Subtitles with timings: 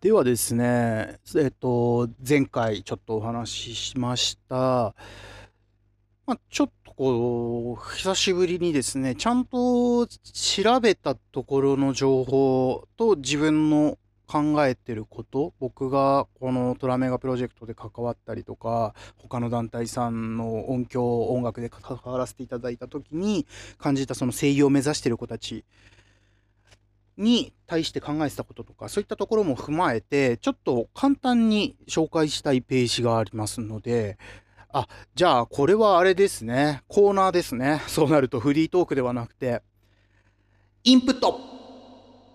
[0.00, 4.94] ではですね、えっと、前回ちょっとお話ししました、
[6.26, 23.46] まあ、ちょっとこう、久しぶりにですね、ちゃんと調べたところの情報と自分の考えてること、僕がこのトラメガプロジェクトで関わったりとか、他の団体さんの音響、音楽で関わらせていただいた時に
[23.76, 25.62] 感じたその声優を目指してる子たち
[27.16, 34.18] に対して考えてたこととか、そういったところも踏まえて、ちょっと簡単に紹介したいページがありますので、
[34.72, 36.82] あ、じゃあこれはあれですね。
[36.88, 37.82] コーナーですね。
[37.88, 39.62] そうなるとフリートークではなくて、
[40.84, 41.40] インプット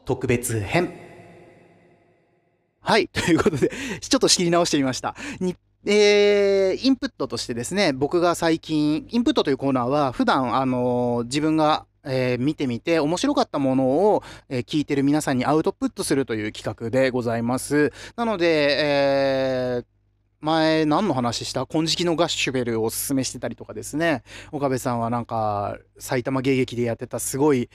[0.06, 0.94] 特別編。
[2.82, 3.08] はい。
[3.08, 5.16] ということで、ちょっと仕切り直してみました。
[5.40, 5.56] に
[5.88, 17.92] えー、インプットとしてですね、僕が最近、インプットというコーナーは、普段、あのー、自分がえー、見てみて面白かったものを、えー、聞いてる皆さんにアウトプットするという企画でございます。
[18.16, 19.86] なので、えー
[20.42, 21.66] 前何の話した？
[21.66, 24.22] 金色のガッシュベルをおすすめしてたりとかですね。
[24.52, 27.68] 岡部さんはなんか埼玉芸劇でやってたすごい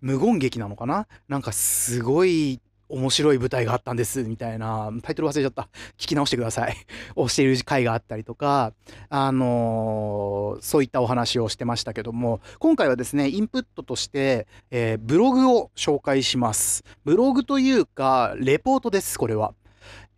[0.00, 1.06] 無言劇なのかな？
[1.28, 4.90] なんかすごい面白い舞台があったんですみたいな。
[5.02, 5.68] タイトル忘れちゃった。
[5.98, 6.76] 聞き直してください。
[7.16, 8.72] をしている回があったりとか。
[9.10, 12.40] あのー、そういったお話をしてましたけども。
[12.58, 16.84] 今回はですねインプットとして、えー、ブログを紹介します。
[17.04, 19.54] ブログというかレポートですこれは。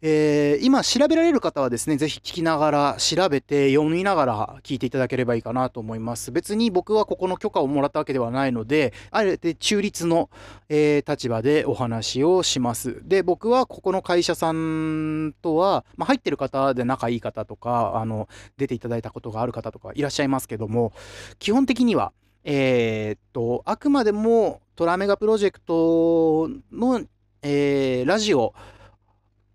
[0.03, 6.33] えー、今調べられる方はですね、ぜひ聞きながら、調べて読みながら聞いていただければいいかなと思います。
[6.33, 10.31] 別に僕はここの許可をもらったわけではないので、あえて中立の、
[10.71, 13.03] えー、立場でお話をします。
[13.07, 18.27] で、僕はここの会社さんとは、まあ、入ってる方で仲いい方とか、あの、
[18.57, 20.93] 出ていただいたことがある方とかいらっしゃいますけども、
[21.39, 22.13] 基本的には、
[22.45, 27.03] えー、っと、あくまでもトラメガプロジェクトの、
[27.43, 28.55] えー、ラジオ、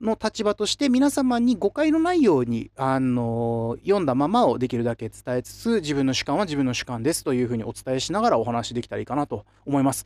[0.06, 10.06] の立場として皆様に誤解のないように、あの読んだままをできるだけ伝えつつ自分の主観は自分の主観ですというふうにお伝えしながらお話できたらいいかなと思います。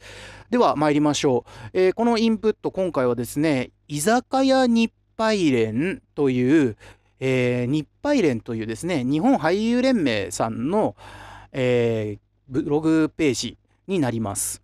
[0.50, 1.70] では参りましょう。
[1.74, 6.78] えー、このインプット今回はですね居酒屋日配連という、
[7.20, 10.96] えー、日配連というですね日本俳優連盟さんの、
[11.52, 13.58] えー、ブログページ
[13.88, 14.62] になります。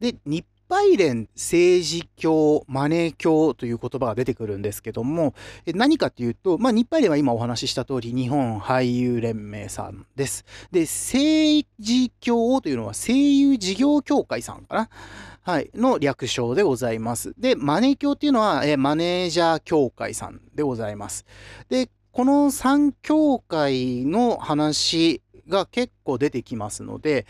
[0.00, 5.34] で日配連政治教、マネー教という言葉が出てくるんですけども、
[5.66, 10.46] 何かっていうと、まあ、日配連は今お話しした通り、日本俳優連盟さんです。
[10.70, 14.88] で、政治教というのは声優事業協会さんかな？
[15.42, 17.34] はい、の略称でございます。
[17.36, 21.26] で、マネー教っていうのは、えマネージャー協会さんでございます。
[21.68, 27.26] で、この3協会の話が結構出てきますので、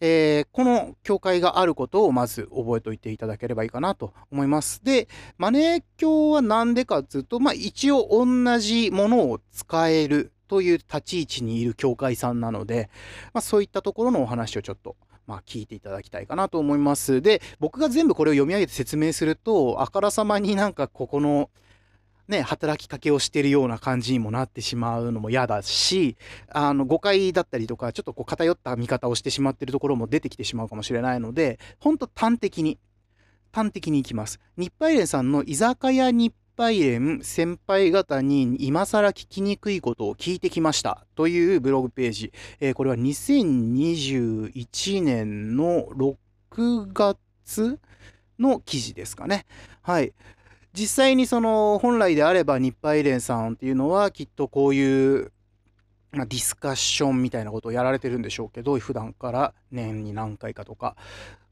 [0.00, 4.82] えー、この教会があることをまず覚えておいていただければいいかなと思います。
[4.84, 5.08] で、
[5.38, 12.90] マネー教は何でかっていうと、まあ一応同じものを使えるという立ち位置にいる教会さんなので、
[13.32, 14.96] まあそういったところのお話をちょっと
[15.26, 17.22] まあ、聞いていただきたいかなと思います。
[17.22, 21.48] で、僕が全部これを読み上げて説明すると、あからさまになんかここの
[22.28, 26.16] ね、働きかけをしてるような感じにもなってしまうのも嫌だし、
[26.48, 32.78] あの、誤解だったりとか、ちょっとこう偏った見方をしてしまってるところも出てきてしまうかもしれないので、ほんと端的に、
[33.52, 34.40] 端的にいきます。
[34.56, 42.32] 日配連さんの居酒屋日配連先輩方に今更聞きにくいことを聞いてきましたというブログページ。
[42.60, 46.16] えー、これは2021年の6
[46.92, 47.80] 月
[48.38, 49.46] の記事ですかね。
[49.82, 50.14] はい。
[50.74, 55.30] 実際にその本来であれば日配連さんっていうのはきっとこういう、
[56.10, 60.96] ま、ディスカッションみたいなことをやられてるんでしょうけど普段から年に何回かとか。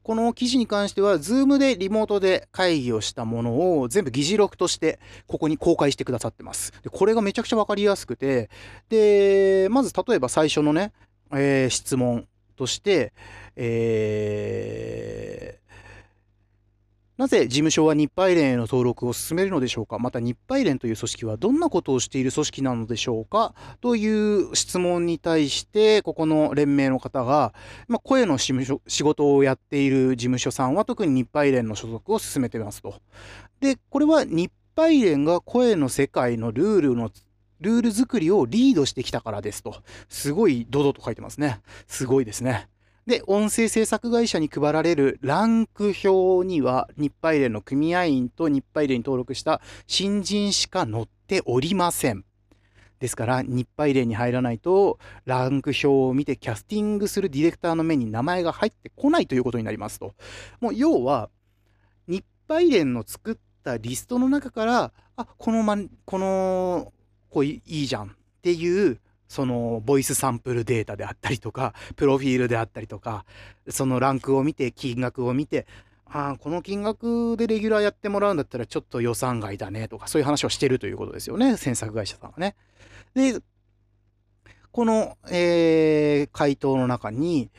[0.03, 6.73] この記事に関しては Zoom でリモートで会議をしたものを全部議事録としてここに公開してくださってます。
[6.83, 8.49] でこれがめちゃくちゃ分かりやすくて
[8.89, 10.91] でまず例えば最初のね、
[11.31, 12.27] えー、質問
[12.57, 13.13] として、
[13.55, 15.62] えー
[17.23, 19.97] なぜ事務所は日配連への登録を進めるのでしょうか？
[19.97, 23.53] また日配連という組織はどんなことをしている組織なのでしょうか？
[23.79, 27.53] という質問に対して、ここの連盟の方が、
[27.87, 28.51] まあ、声の仕
[29.03, 32.95] 事をやっている事務所さんは特に日配連の所属を進めてますと。
[33.61, 37.09] で、これは日配連が声の世界のルールの
[37.61, 39.77] ルール作りをリードしてきたからですと。
[40.09, 41.61] すごいドドと書いてますね。
[41.87, 42.67] すごいですね。
[43.05, 52.23] で、音声制作会社に配られるランク表には、日配連の組合員と日配連に登録した新人しか載っておりません。
[52.99, 60.15] ですから、日配連に入らないと、ランク表を見てキャスティングするディレクターの目に名前が入ってこないということになりますと。
[60.61, 61.29] もう、要は、
[62.07, 66.93] 日配連の作ったリストの中からあこの,、ま、この
[67.29, 68.09] 子いいじゃんっ
[68.41, 73.25] ていうそのボイスサンプルデータであったりとかプロフィールであったりとか
[73.69, 75.65] そのランクを見て金額を見て
[76.05, 82.55] ああこの金額でレギュラーやってもらうんだったらちょっと予算外だねとかそういう話をしてるということですよね制作会社さんはね。
[83.15, 83.39] で
[84.73, 87.51] この、えー、回答の中に、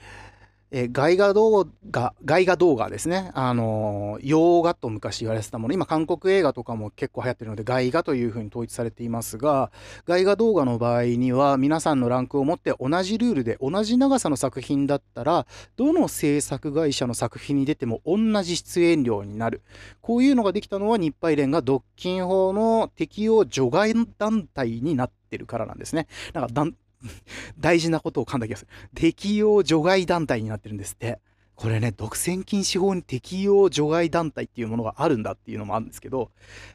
[0.76, 3.30] えー、外画動画、外画動画ですね。
[3.34, 9.70] あのー、洋画と昔言われてたもの、今韓国映画とかも結構流行ってるので、外画というふうに統一されていますが、
[10.04, 19.62] 外画動画の場合には、皆さんのランクを持って同じルールで同じ長さの作品だったら、どの制作会社の作品に出ても同じ出演料になる。
[20.00, 26.08] こういうのができたのは、日配連が独禁法の適用除外団体になってるからなんですね。
[26.32, 26.52] なんか
[27.58, 28.70] 大事なことを噛んだ気がする。
[28.94, 31.20] 適用除外団体になってるんですって。
[31.54, 36.30] これね、独占禁止法に適用除外団体っていうものがあるんだっていうのもあるんですけど、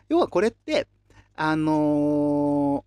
[0.08, 0.88] 要はこれって、
[1.36, 2.84] あのー、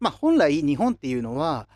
[0.00, 1.68] まあ、本来日本っていうのは、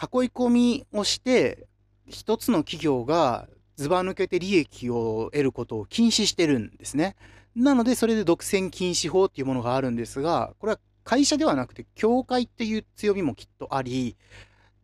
[0.00, 1.66] 囲い込みをして、
[2.06, 7.16] 一つの企業がずば抜けて利益を得ることを禁止してるんですね。
[7.56, 10.80] なので、それで独占禁止法っていうものがあるんですが、これは
[11.10, 14.16] 会社ではなくて、教会っていう強みもきっとあり、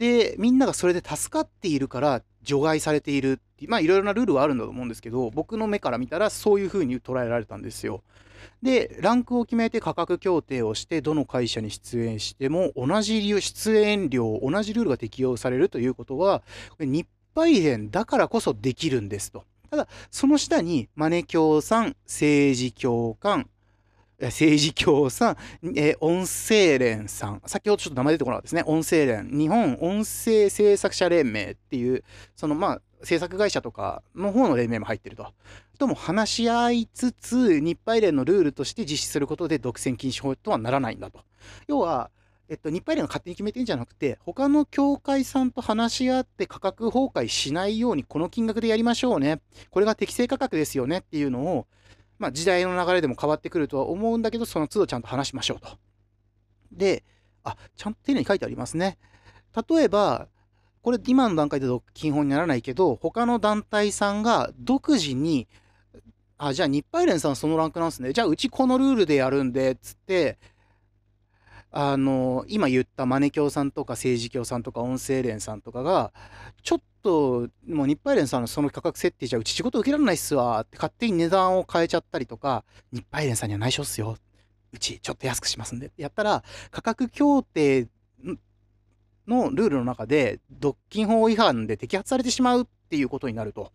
[0.01, 8.03] で、みんながそれで助かっているから除外されているって、まあいろいろなルールはあるんだと思うんですけど、僕の目から見たらそういうふうに捉えられたんですよ。
[8.61, 16.43] で、ランクを決めて価格協定をして、どの会社に出演しても同じ出演料、同じルールが適用されるということは、
[16.81, 17.07] 日
[17.37, 19.45] 配連だからこそできるんですと。
[19.71, 23.49] ただ、その下に、マネ協賛、政治協官、
[24.21, 25.37] 政治協さん、
[25.77, 32.03] えー、音声連さん、先ほどちょっと名前出てこなかったですね、音声連、日本音声制作者連盟っていう、
[32.35, 35.33] そのまあ、制作会社とかの方の連盟も入ってると。
[35.79, 41.21] とも話し合いつつ、日配連のルールとして実施することで独占禁止法とはならないんだと。
[41.69, 42.11] 要は、
[42.49, 49.41] えっと、日配連が勝手に決めてんじゃなくて、他の協会さんと話し合って価格崩壊しないように、この金額でやりましょうね。
[49.71, 51.67] これが適正価格ですよねっていうのを、
[52.19, 55.69] まあ、時代の流れでも変わってくるとは思うんだけど、その都度ちゃんと話しましょうと。
[56.73, 57.05] で、
[57.45, 58.99] あ、ちゃんと丁寧に書いてありますね。
[59.69, 60.29] 例えば、
[60.83, 65.49] これ今の段階で金本にならないけど、他の団体さんが独自に、
[66.39, 68.13] あ、じゃあ日配連さんそのランクなんですね。
[68.13, 70.39] じゃあうちこのルールでやるんで、つって、
[71.71, 76.13] あの、今言ったマネ教さんとか政治教さんとか音声連さんとかが、
[76.63, 84.17] ちょっと、もう日配連さんのその価格設定じゃうち仕事受けられないっすわって勝手に値段を変えちゃったりとか、日配連さんには内緒っすよ。
[84.73, 85.93] うちちょっと安くしますんで。
[85.97, 86.43] やったら、
[86.73, 87.87] 価格協定
[89.29, 93.73] のルールの中で、独禁法違反で摘発されてしまうっていうことになると。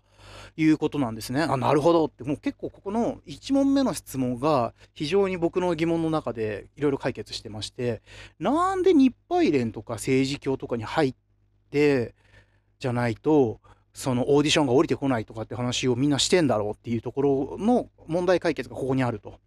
[0.56, 1.42] いうことなんですね。
[1.42, 8.02] あ、なるほどって、もう結構ここの1問目の質問が非常に僕の疑問の中でいろいろ解決してまして、
[8.40, 11.16] なんで日配連とか政治協とかに入っ
[11.72, 12.14] て
[12.82, 13.62] じゃないと、
[13.94, 19.40] そのオーディションが降りてこないとかって話をみんなしてんだろうっていうところの問題解決がここにあると。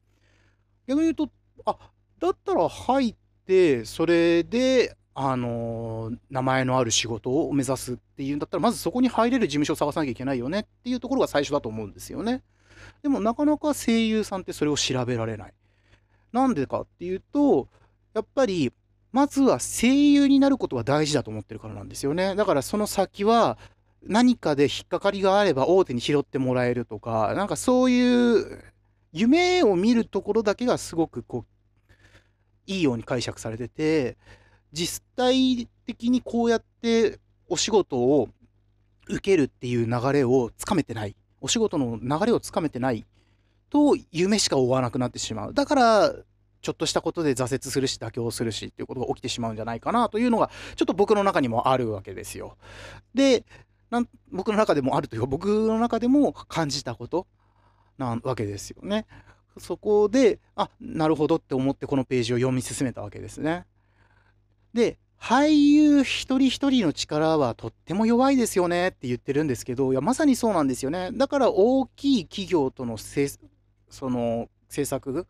[0.87, 1.29] 逆に言うと、
[1.67, 1.77] あ、
[2.21, 3.14] だったら入っ
[3.47, 12.43] て、それであの、名前のある仕事を目指すっていうんだったら、まずそこに入れる事務所を探さなきゃいけないよねっていうところが最初だと思うんですよね。
[13.03, 15.55] でもなかなか声優さんってそれを調べられない。
[16.33, 17.69] なんでかっていうと、
[18.12, 18.73] やっぱり、
[19.14, 22.35] まずは声優になることが大事だと思ってるからなんですよね。
[22.35, 23.59] だからその先は、
[24.02, 28.61] 何かで引っかかりがあれば大手に拾ってもらえるとか、なんかそういう
[29.12, 31.92] 夢を見るところだけがすごくこう、
[32.66, 34.16] いいように解釈されてて、
[34.73, 38.28] 実体的にこうやってお仕事を
[39.09, 41.14] 受けるっていう流れをつかめてない。
[41.40, 43.04] お仕事の流れをつかめてない
[43.71, 45.54] と夢しか追わなくなってしまう。
[45.54, 46.14] だから、
[46.64, 52.56] ちょっとしたことで挫折するし妥協するしっていうことが起きてしまうんじゃないかなというのがちょっと僕の中にもあるわけですよ。
[53.14, 53.44] で、
[53.90, 57.26] なん僕の中でもあるというか僕の中でも感じたこと
[57.99, 59.06] なわけですよね。
[59.59, 63.66] そこで、あ、なるほどって思ってこのページを読み進めたわけですね。
[64.73, 71.11] で、俳優一人一人の力はとっても弱いですよねって言ってるんですけど、いや、まさにそうなんですよね。
[71.12, 75.26] だから大きい企業とのその制作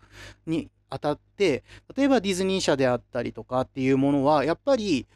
[0.47, 1.65] にあたって、
[1.97, 5.07] 例えばディズニー社であったりとかっていうものは、やっぱり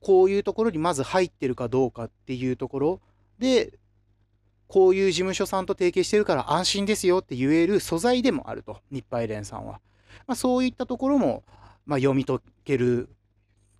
[0.00, 3.00] こういうところにまず入ってるかどうかっていうところ
[3.38, 3.78] で、
[4.68, 9.80] こういう事務所さんと提携してるから安心ですよって言える素材でもあると、日配連さんは。
[10.26, 11.44] まあ、そういったところも、
[11.84, 13.08] まあ、読み解ける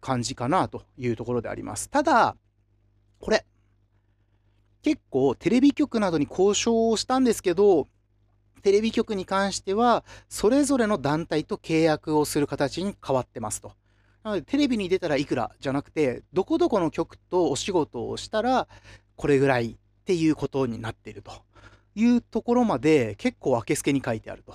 [0.01, 1.91] 感じかなというところであります。
[1.91, 2.37] ただ、
[3.19, 3.45] これ、
[4.83, 7.89] 結構テレビ局などに交渉をしたんですけど、
[8.63, 13.73] テレビ局に関しては、それぞれの団体と契約をする形に変わってますと。
[14.23, 18.67] なので、テレビに出たらいくらじゃなくて、どこどこの局とお仕事をしたら、
[19.15, 21.33] これぐらいっていうことになっていると
[21.95, 24.55] いうところまで結構あけすけに書いてあると。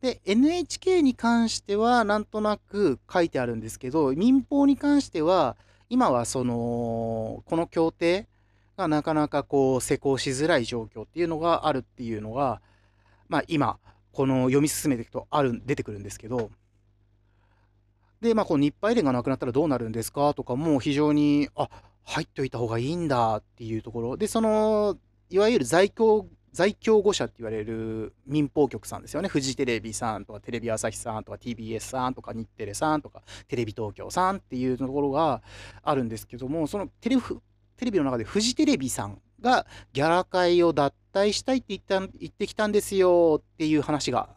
[0.00, 5.56] で、NHK に関してはなんとなく書いてあるんですけど、民放に関しては、
[5.88, 8.26] 今はその、この協定
[8.76, 12.60] がなかなかこう施行しづらい状況っていうのがあるっていうのが、
[13.32, 13.78] まあ今、
[14.12, 16.50] この読み進めていくとある、出てくるんですけど、
[18.20, 21.70] で、まあこの日配連がなくなったらどうなるんですかとかも非常に、あ、
[22.04, 24.16] 入っといた方がいいんだっていうところ。
[24.18, 24.98] で、その、
[25.30, 29.28] いわゆる在京在京五社って言われる民放局さんですよね。
[29.30, 35.40] フジテレビさんとかテレビ朝日さんとか TBS さんとか日テレさんとかテレビ東京さんっていうところが
[35.82, 37.16] あるんですけども、そのテレ
[37.90, 44.30] ビの中でフジテレビさんがギャラ会を脱退したいって言った言ってきたんですよっていう話が、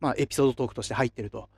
[0.00, 1.48] まあ、エピソードトークとして入ってると。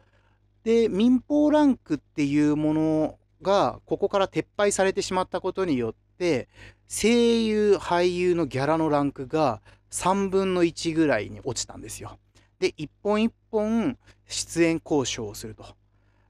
[0.64, 6.48] で、民放ランクっていうものがここから撤廃されてしまったことによって、
[6.88, 12.18] 声優、俳優のギャラのランクが3分の1ぐらいに落ちたんですよ。
[12.58, 13.96] で、一本一本
[14.26, 15.64] 出演交渉をすると。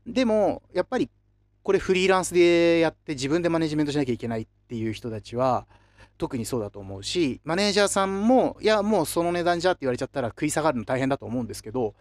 [0.07, 1.11] でも、やっぱり
[1.63, 5.67] これフリーランスでやって自分でマネジメントしなきゃいけないっていう人たちは、
[6.17, 11.95] 特にそうだと思うし、マネージャーさんも、いや、もうその値段じゃって言われちゃったら食い下がるの大変だと思うんですけど、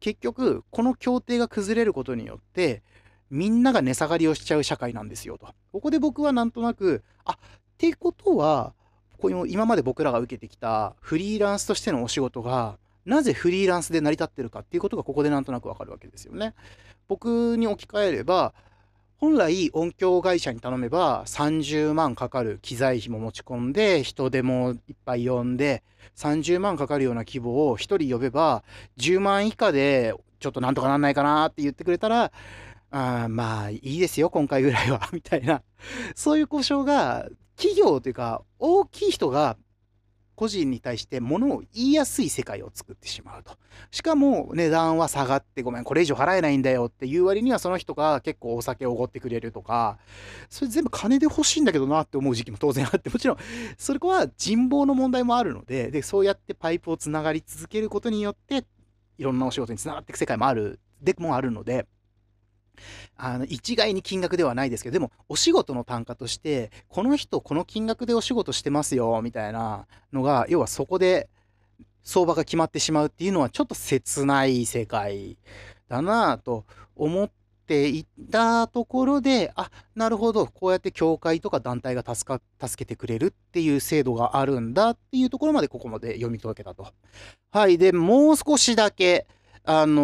[0.00, 2.82] 結局、この協定が崩れることによって、
[3.30, 5.48] みんなが値下がりをしちゃう社会なんですよと。
[5.72, 7.36] ここで僕はなんとなく、あ、っ
[7.78, 8.74] てことは、
[9.18, 16.54] この今まで僕らが受けてきたフリーランスとしてのお仕事が、なぜフリーランスで成り立ってるかっていうことがここでなんとなくわかるわけですよね。
[17.08, 18.54] 僕に置き換えれば、
[19.20, 25.82] 本来音響会社に頼めば30万かかる機材費も持ち込んで人手もいっぱい呼んで
[26.16, 28.64] 30万かかるような規模を1人呼べば
[28.96, 32.32] 10万以下でちょっとなんとかなんないかなって言ってくれたら
[32.90, 35.62] あまあいいですよ今回ぐらいはみたいな。
[36.14, 39.58] そういう交渉が企業というか、大きい人が
[40.40, 43.58] 個人に対して物を言いやすい世界を作ってしまうと。
[43.90, 49.98] しかも値段は下がってごめん、これ以上払えないんだよっていう割にはその人が結構お酒をおごってくれるとか、
[50.48, 53.36] それ全部金で欲しいんだけどなって思う時期も当然あって、もちろん。
[53.76, 58.64] それは人望の問題もあるので、で、そうやってパイプをつながり続けることによって、
[59.18, 61.86] いろんなお仕事につながっていく世界もある、でもあるので、
[63.16, 71.28] あの、一概に金額ではないですけど、でも、お仕事の単価として、この人、この金額でお仕事してますよ、みたいなのが、要はそこで
[72.02, 75.36] 相場が決まってしまうっていうのは、ちょっと切ない世界
[75.88, 76.64] だなと
[76.96, 77.30] 思っ
[77.66, 86.88] ていたところで、あ、なるほど、こうやって協会とか団体が助か、助けてくれるっていう制度があるんだっていうところまでここまで読み解けたと。
[87.52, 87.78] はい。
[87.78, 89.26] で、もう少しだけ、
[89.64, 90.02] あの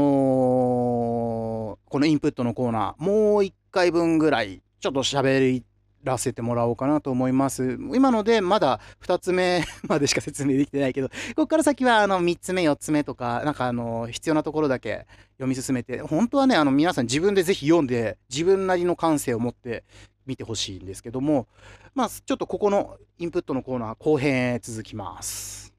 [1.87, 5.63] ー、このインプットのコーナー、もう一回分ぐらい、ちょっと喋
[6.07, 7.79] らせてもらおうかなと思います。
[7.95, 19.85] 今のでまだ2つ目 までしか説明できてないけど、ここから先はあの3つ目、4つ目とか、なんかあの必要なところだけ読み進めて、本当はね、あの皆さん自分でぜひ読んで、自分なりの感性を持って
[20.27, 21.49] 見てほしいんですけども、
[21.95, 25.73] まあちょっとここのインプットのコーナー後編へ続きます。